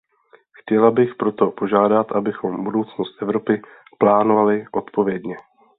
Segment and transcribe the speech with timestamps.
[0.61, 3.61] Chtěla bych proto požádat, abychom budoucnost Evropy
[3.99, 5.35] plánovali odpovědně.